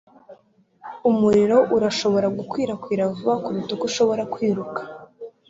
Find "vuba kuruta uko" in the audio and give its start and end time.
3.15-3.85